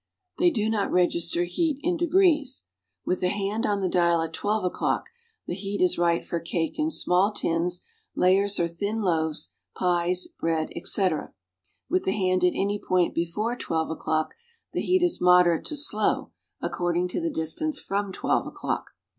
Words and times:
They 0.39 0.49
do 0.49 0.67
not 0.67 0.89
register 0.91 1.43
heat 1.43 1.77
in 1.83 1.95
degrees. 1.95 2.63
With 3.05 3.19
the 3.21 3.29
hand 3.29 3.67
on 3.67 3.81
the 3.81 3.87
dial 3.87 4.23
at 4.23 4.35
hi 4.35 4.65
o'clock 4.65 5.07
tlie 5.47 5.53
heat 5.53 5.79
is 5.79 5.99
right 5.99 6.25
for 6.25 6.39
cake 6.39 6.79
in 6.79 6.89
small 6.89 7.31
tins, 7.31 7.81
laj'ers 8.17 8.59
or 8.59 8.67
thin 8.67 9.03
loaves, 9.03 9.51
pies, 9.75 10.25
bread, 10.25 10.69
etc. 10.75 11.33
Wifli 11.91 12.03
the 12.05 12.11
hand 12.13 12.43
at 12.43 12.55
any 12.57 12.79
point 12.79 13.13
before 13.13 13.55
12 13.55 13.91
o'clock 13.91 14.33
the 14.73 14.81
heat 14.81 15.03
is 15.03 15.21
moderate 15.21 15.65
to 15.65 15.75
slow 15.75 16.31
according 16.61 17.07
to 17.09 17.21
the 17.21 17.29
distance 17.29 17.79
from 17.79 18.11
1'2 18.11 18.47
o'clock. 18.47 18.93